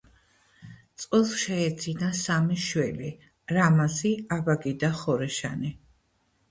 [1.03, 3.13] წყვილს შეეძინა სამი შვილი:
[3.59, 5.77] რამაზი, ავაგი და ხორეშანი.